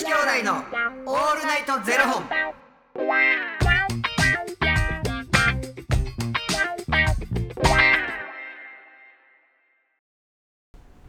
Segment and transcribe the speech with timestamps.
[0.00, 2.24] 子兄弟のオールナイトゼロ本。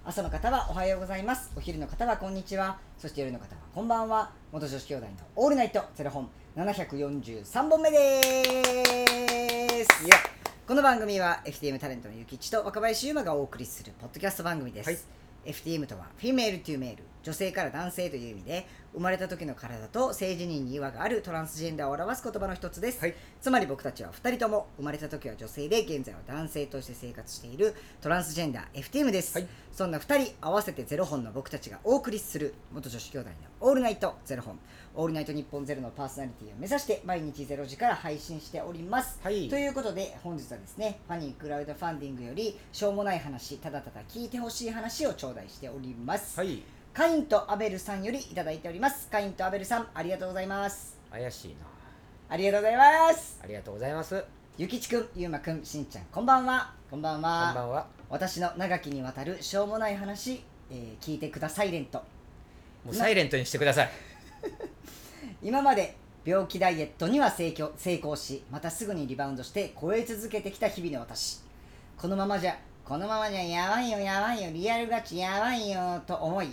[0.04, 1.54] 朝の方はおはようございます。
[1.55, 2.79] お昼の方はこんにちは。
[2.97, 4.31] そして夜の方はこんばんは。
[4.51, 6.29] 元女子兄弟のオールナイトゼロ本。
[6.58, 9.89] 743本目です。
[10.67, 14.99] この番組は FTM タレントのゆきちと若林優馬がお送りするポッドキャスト番組です、はい
[15.46, 23.14] FTM とはフィメールというメール女性から男性という意味で生まれた時の体と性自認に違和があるトランスジェンダーを表す言葉の一つです、はい。
[23.40, 29.48] つまり僕たちは2人とも生まれた時は女性で現在は男性として生活しているトランスジェンダー FTM です、はい。
[29.72, 33.36] そんな2人合わせてゼロ本の僕たちがお送りする元女子兄弟の
[33.67, 34.58] オールナイトゼロ本
[34.94, 46.62] オールナイト日本ゼロのパーソナリティを目指して毎日ゼロ時から配信しております、はいということで本日はですねファニークラウドファンディングよりしょうもない話ただただ聞いてほしい話を頂戴しております、はい。
[46.94, 51.55] カインとアベルさんよりいただいておりますカインとアベルさんありがとうございます怪しいな。
[52.30, 54.22] ありがとうございますありがとうございます。
[54.22, 56.73] こゆきちくん、ゆうまくん、しんちゃん、こんばんは。
[56.89, 57.53] こんばんんは。
[57.53, 57.88] ばんは。
[58.09, 62.00] 私の長きにわたるしょうもない話、えー聞いてくださいレント。
[62.86, 64.11] もうサイレントにしてください。
[65.44, 71.42] 今まで病気ダイエットには成功成功し、またすぐにリバウンドして超え続けてきた日々の私。
[71.97, 76.50] このままじゃ、このままじゃやばいよやばいよ、リアルガチやばいよと思い、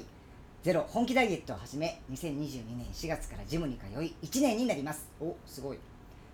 [0.62, 5.06] ゼロ本気ダイエットを始め、2022年4月からジムに通い、1年になります。
[5.20, 5.78] お、すごい。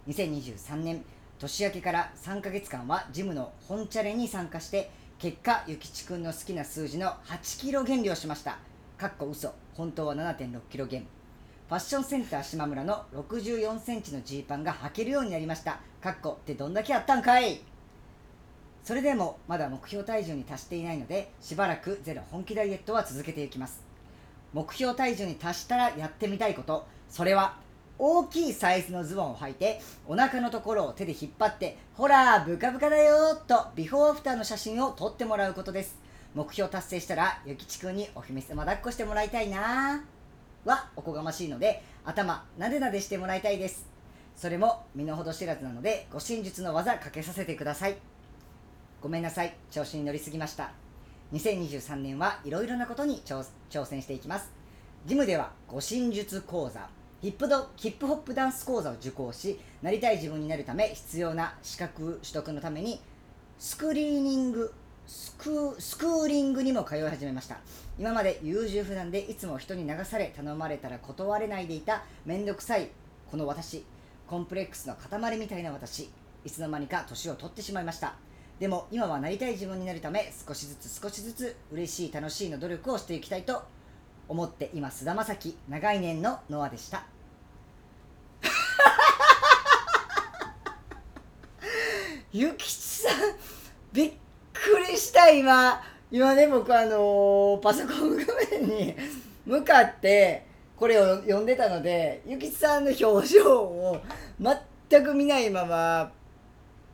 [0.07, 1.05] 2023年
[1.41, 8.59] 年明けから3ヶ月間はジムの本チャレに参加して結果ゆきちくんの好きな数字の8キロ減量しました
[8.97, 11.07] かっこ嘘本当は7 6キロ減
[11.69, 15.79] ファッションセンター島村の6 4センチのジーパンが履けるようになりました。
[16.03, 17.63] かっこってどんだけあったんかい。
[18.85, 23.83] それでもまだ目標体重に達していないのでしばらくゼロ本気ダイエットは続けていきます。
[24.53, 26.87] 目標体重に達したらやってみたいこと。
[27.09, 27.57] それは
[27.99, 35.97] 大きいサイズのズボンを履いてお腹のところを手で引っ張ってほらブカブカだよとビフォーアフターの写真を撮ってもらうことです。
[36.35, 40.05] 目標達成したらゆきちくんにお姫様抱っこしてもらいたいな
[40.65, 43.89] はおこがましいので頭なでなでしてもらいたいです。
[44.37, 47.97] それも身の程知らずなので護身術の技かけさせてください。
[49.01, 49.55] ごめんなさい。
[49.71, 50.73] 調子に乗りすぎました。
[51.33, 54.51] 2023年はいろいろなことに挑挑戦していきます。
[55.07, 56.89] ジムでは護身術講座
[57.21, 63.01] ヒップドヒップホップダンス講座を受講しなりたい自分になるため必要な資格取得のために
[63.59, 64.73] スクリーニング
[65.07, 67.59] スクスクーリングにも通い始めました。
[67.99, 72.91] 今まで優柔不断でいつも人に流され頼まれたら断れないでいためんどくさい
[73.31, 73.85] この私
[74.27, 76.09] コンプレックスの塊みたいな私
[76.45, 78.15] いつの間にか年を取ってしまいました。
[78.59, 83.63] でも今はなりたい自分になるため少しずつ少しずつ嬉しい楽しいの努力をしていきたいと
[84.29, 87.05] 思って今菅田将暉長い年のノアでした。
[92.33, 93.13] ゆきちさん
[93.93, 94.13] びっ
[94.65, 95.83] くりした今。
[96.11, 98.25] 今ね僕あのーパソコン画
[98.61, 98.95] 面に
[99.47, 100.45] 向かって
[100.77, 103.99] これを読んでたのでゆきさんの表情を
[104.89, 106.13] 全く見ないまま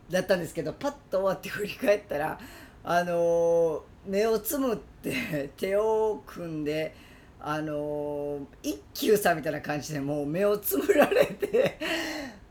[0.09, 2.39] だったんですけどパッと終わって振り返ったら
[2.83, 6.95] あのー目をつむって手を組んで
[7.39, 11.77] あのー一休さんみたいな感じでもう目をつむられて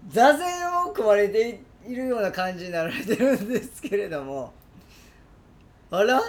[0.08, 4.52] 座禅を組まれているような感じになられてるんですけれども
[5.90, 6.20] あら？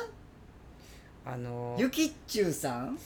[1.23, 2.97] あのゆきっちゅうさん？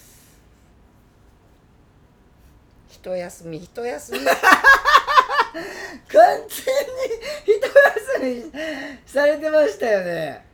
[2.90, 4.20] 一休み一休み。
[4.26, 4.34] 完
[6.08, 6.48] 全に
[7.46, 7.62] 一
[8.22, 8.52] 休み
[9.06, 10.46] されてましたよね。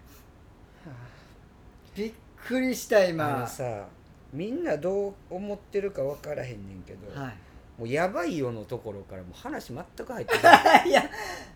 [1.95, 2.13] びっ
[2.47, 3.85] くりしたあ今のさ
[4.33, 7.33] みんなどう思ってるか分からへんねんけど、はい。
[7.77, 10.89] もうやばいよのところからもう話全く入ってない。
[10.89, 11.03] いや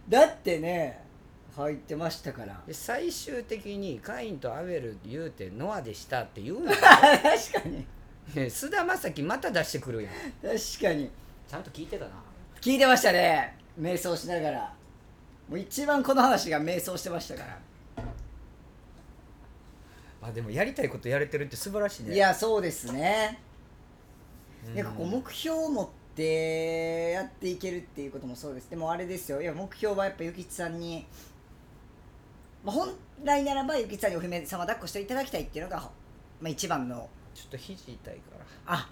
[0.07, 1.03] だってね
[1.55, 2.61] 入ってましたから。
[2.67, 6.71] で最終的にカインとアベル言うてノアでしたって言うの。
[6.71, 7.85] よ 確かに。
[8.35, 10.13] ね菅田将暉また出してくるやん。
[10.13, 11.09] 確かに。
[11.47, 12.11] ちゃんと聞いてたな。
[12.59, 13.57] 聞いてましたね。
[13.79, 14.73] 瞑想しながら。
[15.47, 17.59] もう一番この話が瞑想してましたから。
[20.21, 22.15] あでもやりたいことやれてるって素晴らしいね。
[22.15, 23.39] いやそうですね。
[24.67, 24.75] うん。
[24.75, 28.69] なんかこう目標を持ってやっていけるっていうこともそうです。
[28.69, 29.41] でもあれですよ。
[29.41, 31.05] いや目標はやっぱゆきちさんに、
[32.65, 32.89] まあ、本
[33.23, 35.77] 来ならばゆきちさんにお姫様抱っこしていただきたいっていうのが、
[36.41, 37.07] まあ、一番の。
[37.35, 38.89] ちょっと肘痛いから、あ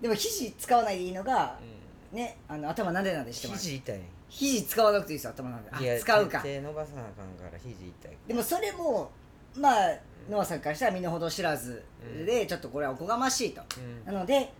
[0.00, 1.58] でも肘使わないでいいのが
[2.10, 4.00] ねあの頭なでなでしてます肘痛い。
[4.28, 5.84] 肘使わなくていいですよ頭なで。
[5.84, 6.40] いやあ使うか。
[6.40, 9.10] 手伸ばさなあかんから肘痛いでもそれも
[9.54, 9.94] まあ
[10.30, 11.84] ノアさんからしたら身の程知らず
[12.24, 13.60] で、ちょっとこれはおこがましいと。
[13.78, 14.04] うん。
[14.04, 14.52] なので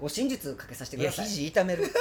[0.00, 1.26] 護身術かけさせてくいやださい。
[1.26, 1.84] 肘痛める。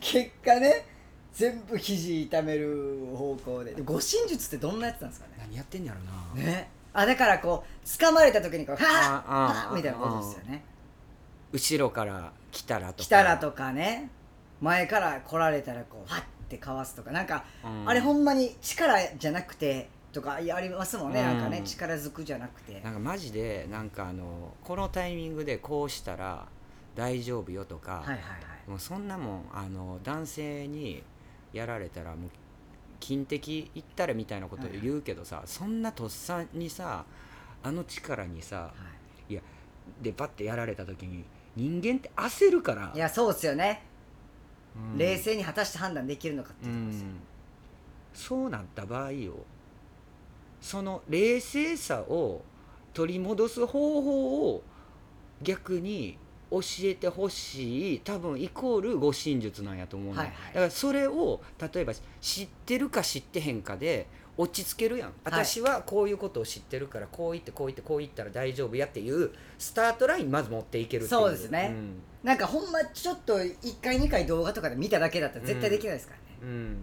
[0.00, 0.84] 結果ね
[1.36, 3.74] 全部肘痛める方向で。
[3.74, 5.34] で護身術ってどんなやつなんですかね？
[5.38, 6.42] 何やってんやろな。
[6.42, 6.70] ね。
[6.94, 10.64] あだからこう掴まれた時にこう「はあああはあみたいなことですよね。
[11.52, 13.04] 後ろから来たらとか。
[13.04, 14.10] 来たらとかね。
[14.62, 17.10] 前から来られたらこうファッてかわすとか。
[17.10, 17.86] なんか、うん。
[17.86, 21.26] あれほんまに力じゃなくてとかありますもんね、うん。
[21.26, 22.80] なんかね力ずくじゃなくて。
[22.80, 26.46] なんかマジでなんかあのこのタイミングでこうしたら
[26.94, 28.20] 大丈夫よとか、はいはいは
[28.66, 28.70] い。
[28.70, 31.02] もうそんなもんあの男性に
[31.56, 32.30] やられたらもう
[33.00, 37.04] 金的いったらみたいなこと言うけどさ、そんなとっさにさ
[37.62, 38.72] あの力にさは
[39.28, 39.34] い。
[39.34, 39.40] や
[40.00, 41.24] でパッてやられた時に
[41.54, 42.92] 人間って焦るから。
[42.94, 43.82] いやそうですよね、
[44.92, 44.98] うん。
[44.98, 47.06] 冷静に果たして判断できるのかってういうとこですよ。
[47.06, 47.10] ん。
[48.14, 49.34] そうなった場合よ。
[50.60, 52.42] その冷静さを
[52.94, 54.62] 取り戻す方法を
[55.42, 56.18] 逆に
[56.50, 60.36] 教えてほしい多分イコール護身術なんやと思うの、はいはい。
[60.48, 64.06] だからそれを例えば知ってるか知ってへんかで
[64.36, 65.12] 落ち着けるやん。
[65.24, 71.20] 私はこういうことを知ってるからこう言ってこう言ってこう言ったら大丈夫やっていうスタートラインにまず持っていけるっていう。
[71.20, 71.68] そうですね。
[71.68, 72.00] ん。
[72.26, 76.76] なんかほんまちょっと1回2回動画とかで見ただけだったら絶対できないですからね、うん、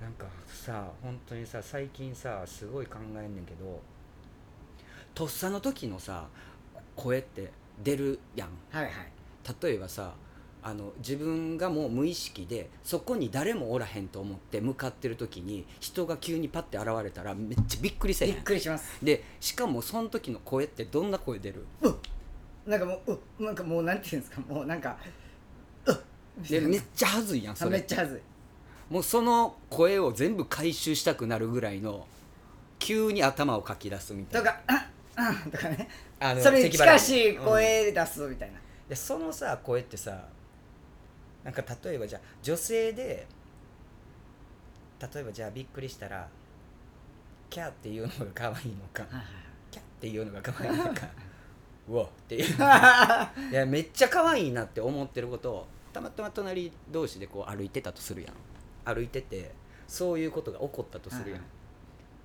[0.00, 3.82] なんかさ本当にさ最近さすごい考えんねんけど
[5.14, 6.26] とっさの時のさ
[6.96, 7.50] 声って
[7.82, 8.48] 出るやん。
[8.70, 8.92] はいはい。
[9.62, 10.12] 例えばさ
[10.64, 19.04] あの自分がもう無意識でそこに誰もおらへんと思って向かってる時に人が急にパッて現れたらめっちゃびっくりせえびっくりします。
[19.04, 21.66] でしかもその時の声ってどんな声出る？
[22.64, 24.40] なんかもううなんかもうなんていうんですか？
[24.42, 24.96] もうなんか
[26.48, 28.92] でめっちゃはずいやんあそれめっちゃはずい。
[28.92, 32.06] もうその声を全部回収したくなるぐらいの
[32.78, 34.50] 急に頭をかき出すみたいな。
[34.52, 35.88] とか「ああとかね
[36.22, 37.44] あのそれに近しいうん。
[37.44, 38.58] 声出すみたいな、
[38.88, 40.28] でそのさ声ってさ
[41.42, 43.26] なんか例えばじゃあ女性で
[45.00, 46.28] 例えばじゃあびっくりしたら
[47.50, 49.04] キャーっていうのが可愛いのか
[49.70, 51.08] キャーっていうのが可愛いのか
[51.88, 52.56] うわっていう。
[52.56, 58.34] はいやめっちゃ可愛いなって思ってることをたまたま隣同士でこう歩いてたとするやん。
[58.84, 59.52] 歩いてて
[59.86, 61.40] そういうことが起こったとするやん、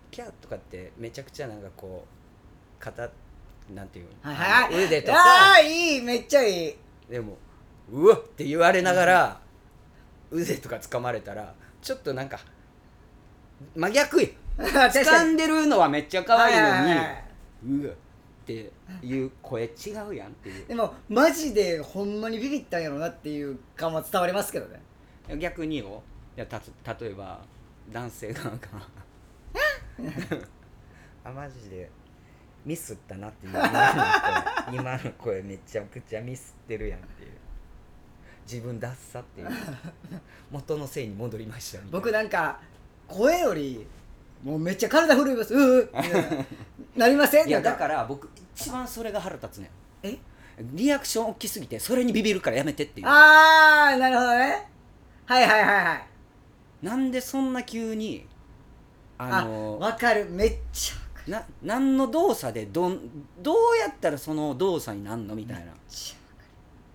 [0.10, 3.10] キャーとかってめちゃくちゃなんかこう肩
[3.74, 4.12] なんていうの？
[4.22, 4.86] はいはい。
[4.86, 5.18] 腕とか。
[5.18, 6.76] ああいいめっちゃいい。
[7.10, 7.38] でも
[7.92, 9.42] うわっって言われながら
[10.32, 12.40] 腕とか掴まれたらちょっとなんか
[13.76, 14.30] 真逆よ。
[14.58, 14.94] 確かに。
[14.94, 17.24] 掴んでるのはめっちゃ可愛いのに、はいはいはい
[17.70, 17.96] うわっ
[18.48, 18.72] て
[19.04, 20.68] いう声違うやんっていう。
[20.68, 24.82] でもマジでほんまにビビったんやろなっていう感は伝わりますけどね。
[25.38, 26.02] 逆によ。
[26.36, 27.42] いやたつ例えば
[27.92, 28.58] 男性側が。
[31.26, 31.90] あマジで
[32.68, 37.30] ミスったなっていう今の声今の声めちゃくちゃミスってるやんっていう。
[38.46, 39.48] 自分ダッサっていう。
[40.52, 41.98] 元のせいに戻りましたみたいな。
[42.00, 42.60] 僕なんか
[43.08, 43.88] 声より
[44.44, 45.54] もうめっちゃ体震えます。
[45.54, 45.90] うう
[46.96, 47.06] な。
[47.06, 47.48] なりません？
[47.48, 49.68] いやだから僕一番それが腹立つね
[50.04, 50.08] ん。
[50.08, 50.18] え？
[50.74, 53.08] リアクション大きすぎてそれにビビるからやめてっていう。
[53.08, 54.68] ああなるほどね。
[55.26, 56.06] はいはいはいはい。
[56.86, 58.26] なんでそんな急に
[59.18, 60.26] ああのわかる。
[60.30, 60.96] めっちゃ
[61.28, 63.00] な何の動作でどん
[63.42, 65.66] どうやったらその動作になんのみたいな。
[65.66, 66.50] めっちゃわか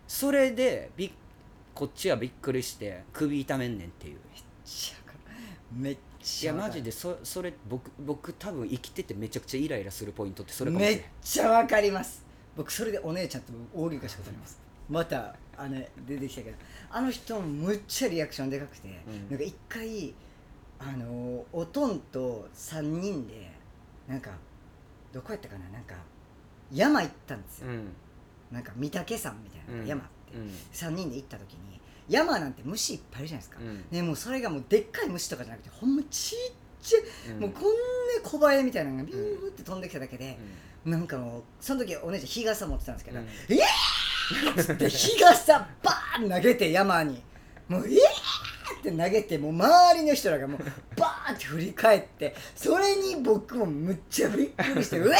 [0.08, 1.12] それでび
[1.74, 4.14] こっちはびっくりして首痛めんねんっていう。
[4.14, 5.18] るめっちゃわかる。
[5.72, 6.70] めっいちゃわかる。
[6.70, 12.24] やマジでそそれ僕僕多分生きててめちゃくちゃイライラするポイントってそれかもしめっれんちゃわかります。
[12.56, 14.60] 僕それでお姉ちゃんと大喧嘩したことあります。
[14.88, 16.56] またあの出てきたけど。
[16.90, 19.30] あの人もむっちゃリアクションでかくて、うん。
[19.30, 20.14] なんか一回
[20.78, 23.50] あのおとんと3人で
[24.08, 24.30] なんか
[25.12, 25.68] どこやったかな？
[25.70, 25.94] なんか
[26.72, 27.88] 山行ったんですよ、うん。
[28.50, 29.86] なんか御嶽山みたいなうん。
[29.86, 30.48] 山あって、うん。
[30.72, 33.84] 3人で行った時に山なんて虫いっぱいいるじゃないですか、うん。
[33.90, 36.38] ね、もうそれがもうでっかい虫とかじゃなくてほんまちっ
[36.82, 37.02] ちゃい、
[37.34, 37.40] うん。
[37.40, 37.68] もうこんな
[38.22, 40.38] 小バエみたいなのがビューって飛んできただけで、
[40.86, 43.26] うなんかもうその時お姉ちゃん日傘持ってたんですけど「うん。
[43.26, 47.22] えー!」っつって日傘バーン投げて山に。
[47.68, 47.98] もう「えー!」っ
[48.82, 50.60] て投げてもう周りの人らがもう
[50.98, 55.16] バーンって振り返ってそれに僕もむっちゃびっくりして「うわ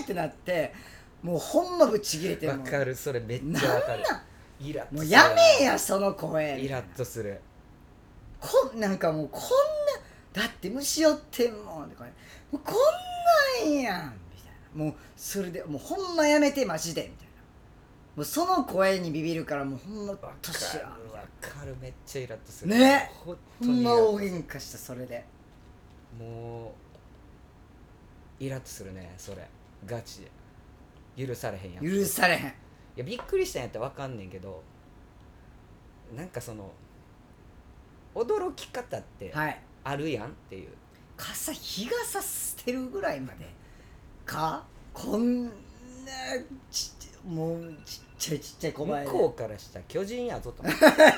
[0.00, 0.74] ー!」ってなって
[1.22, 4.02] もうほんまぶち切れてわもうかるそれめっちゃわかる。
[4.60, 4.98] イラッとする。
[4.98, 6.60] もうやめえやその声。
[6.60, 7.40] イラッとする。
[8.40, 12.12] こんなんかもうこんなだって虫寄ってんもんとかね。
[12.50, 14.14] もうこんなんやん。
[14.34, 14.84] みたいな。
[14.84, 17.02] もうそれでもうほんまやめてマジで。
[17.02, 17.31] みたいな
[18.16, 20.96] もうその声にビビるからもうほんまわかる年やわ
[21.40, 21.74] かる。
[21.80, 22.70] めっちゃイラッとする。
[22.70, 23.10] ね。
[23.24, 25.24] ほんほんま大喧嘩したそれで。
[26.18, 26.74] も
[28.40, 29.48] うイラッとするねそれ。
[29.86, 30.20] ガチ
[31.16, 31.26] で。
[31.26, 32.40] 許されへんやん許されへん。
[32.40, 32.44] い
[32.96, 34.62] やびっくりしたんやったら分かんねんけど
[36.14, 36.70] なんかその
[38.14, 39.60] 驚き方ってはい。
[39.84, 40.68] あるやんっていう、
[41.16, 43.48] 傘日傘捨てるぐらいまで
[44.24, 44.64] か？
[44.92, 45.50] こんな
[46.70, 50.62] ちっもうちっちゃいちっちゃい小向林こうからしたら巨人やぞと。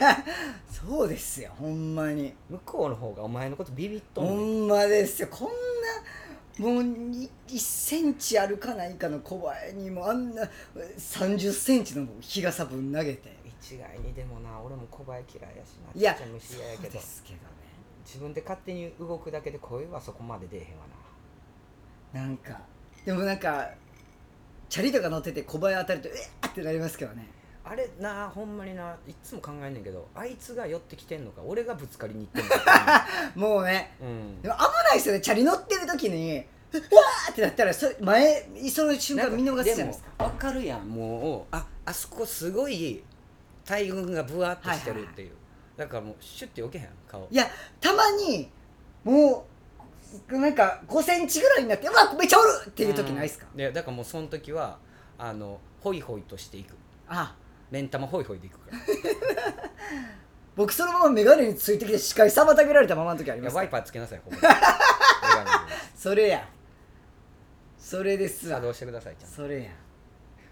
[0.71, 2.35] そうですよほんまに。
[2.51, 4.65] 向こうの方がお前のことビビっとんほねん。
[4.65, 5.29] んまですよ。
[5.31, 10.49] こんなもう1センチあるかないかの小林にもあんな
[10.97, 13.35] 30センチの日傘ぶん投げて。
[13.61, 16.01] 一概にでもな俺も小林嫌いやしな。
[16.01, 16.83] いやちっちゃい虫嫌やけど。
[16.83, 17.45] そうですけどね。
[18.05, 20.85] 自分で勝手に動くだけで声はそこまで出えへんわ
[22.13, 22.21] な。
[22.21, 22.61] なんか
[23.05, 23.71] でもなんか
[24.75, 26.15] チャリとか乗ってて小林当たるとえっ
[26.49, 27.29] ってなりますけどね。
[27.65, 33.07] あれなほんまにないっつも考えんねんけどあいつが寄ってきてんのか俺がぶつかりに行ってんのか。
[33.37, 33.95] もうね。
[34.03, 34.43] ううん。
[34.43, 36.45] でも危ないですよねチャリ乗ってる時に。
[36.73, 40.11] うわーってなったらそ前その瞬間見逃すじゃないですか。
[40.19, 41.55] か分かるやんもう。
[41.55, 43.05] ああそこすごい
[43.65, 45.31] 大群がブワーっとしてるっていう、
[45.77, 47.29] だからもうシュッて避けへん顔。
[47.31, 47.49] いや
[47.81, 48.51] たまに
[49.05, 49.54] もう
[50.29, 53.57] なんか5センチぐらいになってうわめっちゃおるっていう時ないですか、うん。
[53.57, 54.79] でだからもうその時は
[55.19, 56.75] あのホイホイとしていく。
[57.09, 57.35] あ。
[57.71, 58.79] 目ん玉ホイホイでいくから。
[60.57, 63.57] 僕そのまま眼鏡についてきて視界妨げられたままの時あります。
[63.57, 66.49] ワイパーつけなさいここに眼鏡でそれや。
[67.79, 68.57] それですわ。
[68.57, 69.37] 作動してくださいちゃんと。
[69.37, 69.71] それや。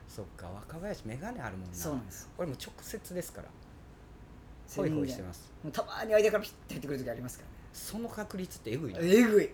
[0.08, 1.74] そっか若林眼鏡あるもんな。
[1.74, 3.48] そうなんです俺も直接ですから。
[4.76, 5.52] ホイホイしてます。
[5.62, 8.98] もうたまに間からピッて入ってくる時ありますからねその確率ってえぐいな。
[9.02, 9.50] えぐい。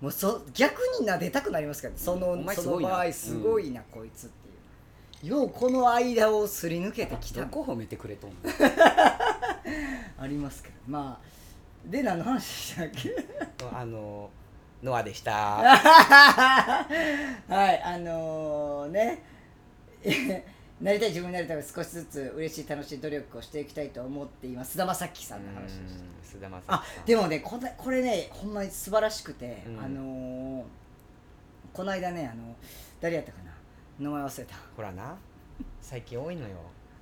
[0.00, 2.00] もうそ逆に撫でたくなりますからね。
[2.00, 5.32] そのその場合すごいな、こいつっていう。
[5.32, 7.42] ようこの間をすり抜けてきた。
[7.42, 8.36] どこ褒めてくれとんの？
[10.18, 10.74] ありますけど。
[10.88, 11.30] まあ
[11.86, 13.14] で何の話でしたっけ？
[13.72, 14.30] あの
[14.82, 15.32] ノアでした。
[15.60, 16.86] は
[17.48, 19.22] いあのね
[20.80, 24.72] なりたい自分になるため少しずつ嬉しい楽しい努力をしていきたいと思っています。
[24.72, 26.04] 菅田将暉さんの話でした。
[26.24, 29.78] 菅田将暉あでもねこれこれねほんまに素晴らしくて、うん。
[29.78, 30.64] あのー
[31.72, 32.56] この間ねあの
[33.00, 33.52] 誰やったかな？
[33.98, 34.54] 名前忘れた。
[34.74, 35.16] ほらな。
[35.80, 36.56] 最近多いのよ。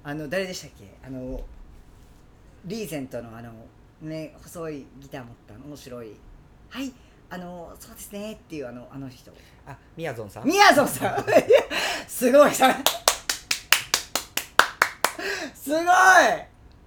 [0.04, 0.92] あの誰でしたっけ？
[1.06, 1.40] あの
[2.64, 3.52] リーゼントのあの
[4.02, 6.16] ね細いギター持った面白い。
[6.68, 6.92] はい
[7.30, 9.30] あのそうですねっていうあのあの人。
[9.66, 10.47] あみやぞんさん。
[10.47, 11.25] みやぞんさん。
[12.08, 12.76] すごいさ
[15.69, 15.85] すごい！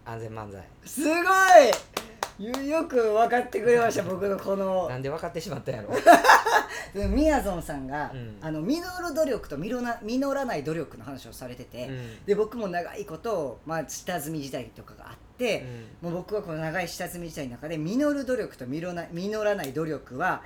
[0.05, 0.59] 安全漫才。
[0.83, 2.43] すごい！
[2.43, 4.89] よよく分かってくれました僕のこの。
[4.89, 5.89] なんで分かってしまったんやろ。
[6.99, 8.37] でみやぞんさんが、うん。
[8.41, 12.25] あの実る努力と実ら実らない努力の話をされてて、うん。
[12.25, 15.63] で僕も長いこと、まあ、下積み時代とかがあって、
[16.01, 20.41] もう僕はこの長い下積み時代の中で実る努力と実らない実らない努力は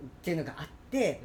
[0.00, 1.20] っていうのがあって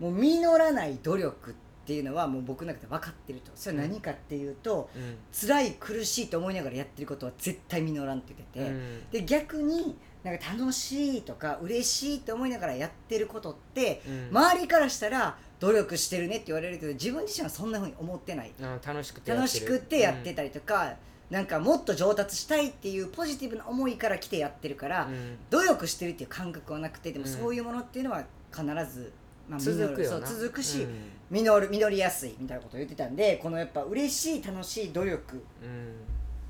[0.00, 0.12] うん。
[0.12, 3.50] もう実らない努力っていうのはもう僕の中で分かってると。
[3.54, 5.16] それは何かっていうと、うん。
[5.32, 9.10] 辛い苦しいと思いながらやってることは絶対実らんって言ってて、うん。
[9.10, 14.36] で逆になんか楽しいとか嬉しいと思いながらやってることって、うん。
[14.36, 18.52] 周りからしたら努力してるねって言われるけど自分自身はそんな風に思ってない。
[18.60, 19.66] うん楽しくてやってる。
[19.66, 20.94] 楽しくてやってたりとか、
[21.30, 25.38] なんかもっと上達したいっていうポジティブな思いから来てやってるから、うん。
[25.50, 29.12] 努力してるっていう感覚はなくてでもうんそういうものっていうのは必ず、
[29.48, 30.26] まあ続くよな。
[30.26, 31.12] 続くし、うん。
[31.30, 35.42] 実る実りやすいみたいなことを言ってたんでこのやっぱ嬉しい楽しい努力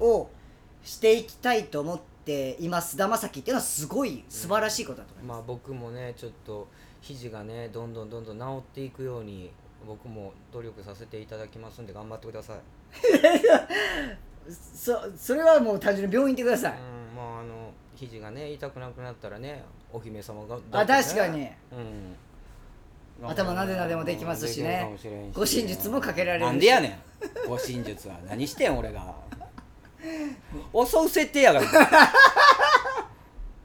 [0.01, 0.07] うん。
[0.07, 0.29] を
[0.83, 2.93] していきたいと思っています。
[2.93, 6.69] 菅田将暉っていうのはすごい素晴らしいことだと思います、まあ僕もねちょっと
[7.01, 9.51] 肘がねどんどんどんどん治っていくように
[9.87, 12.59] 僕も努力させていただきますんで頑張ってください、
[14.51, 21.41] そそれはもう単純に病院行ってください、うん、まああの肘がね痛くなくなったらねお姫様があ確かに。
[21.41, 21.49] うん
[23.23, 24.97] 頭なでなでもできますしね。
[25.33, 26.49] 護身術もかけられるし。
[26.49, 26.99] なんでやね
[27.47, 27.49] ん。
[27.49, 29.15] 護身術は何してん 俺が。
[30.75, 31.67] 襲う設定やから。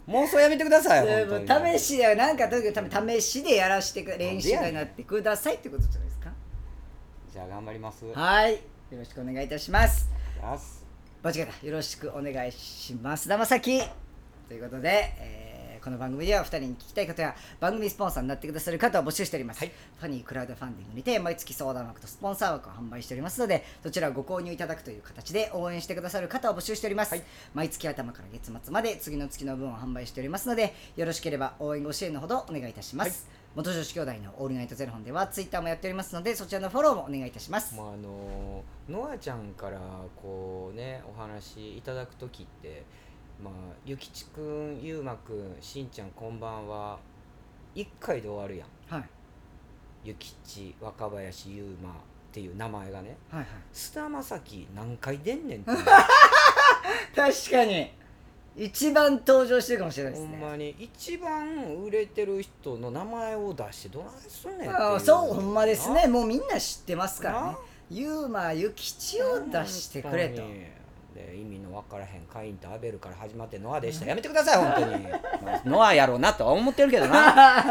[0.07, 1.71] 妄想やめてくださいで本当に。
[1.73, 6.31] も試しでなんかとにかく試しでやらしてく練習会になってくださいってことじゃないですか。
[7.33, 8.05] じゃあ頑張ります。
[8.13, 8.53] はい。
[8.53, 8.59] よ
[8.91, 10.09] ろしくお願いいたします。
[11.63, 13.27] よろしくお願いします。
[13.27, 13.81] だまさき
[14.47, 15.46] ということで、えー
[15.87, 19.71] この番組では2人に聞きたい方や番組スポンサーになってくださる方を募集しております、はい。
[19.99, 27.23] ファニークラウドファンディングにて毎月相談枠とスポンサー枠を販売しておりますのでそちらをご購入いただくという形で応援してくださる方を募集しております、はい。
[27.53, 39.79] 毎月頭から月末まで次の月の分を販売しておりますのでよろしければ応援ご支援のほどお願いいたします、元女子兄弟のオールナイトゼロ本ではツイッターもやっておりますのでそちらのフォローもお願いいたします、まああのノアちゃんから
[40.21, 42.83] こうねお話いただく時って
[43.43, 43.53] まあ
[43.85, 46.97] ゆきちくんゆうまくんしんちゃんこんばんは。
[47.75, 48.95] 1回で終わるやん。
[48.95, 49.09] はい。
[50.03, 51.93] ゆきち若林ゆうまっ
[52.31, 53.15] ていう名前がね。
[53.29, 53.47] はいはい。
[53.71, 55.77] 菅田将暉何回出んねんっていう。
[57.15, 57.91] 確かに。
[58.55, 60.37] 一番登場してるかもしれないですね。
[60.39, 60.69] ほんまに。
[60.71, 66.07] 一番売れてる人の名前を出してどないすんねんっていああそうほんまですね。
[66.07, 67.51] もうみんな知ってますからね。
[67.51, 67.57] な。
[67.91, 70.41] ユーマユキチを出してくれと。
[70.41, 70.65] 本当に
[71.17, 74.05] で意味の分からへんカインとアベルから始まってノアでした。
[74.05, 75.03] やめてください本当に、
[75.43, 77.63] まあノアやろうなとは思ってるけどな、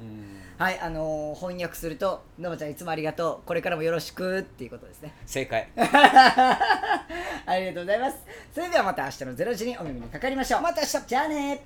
[0.00, 0.40] うん。
[0.58, 3.46] はいあのー翻訳すると「のぼちゃんいつもありがとう。
[3.46, 5.14] これからもよろしく」っていうことですね。
[5.24, 5.68] 正解。
[5.76, 8.16] ありがとうございます。
[8.52, 10.60] それではまた明日の0時にお耳にかかりましょう。
[10.62, 11.06] また明日。
[11.06, 11.62] じゃあね